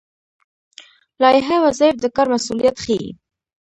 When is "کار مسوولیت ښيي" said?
2.15-3.07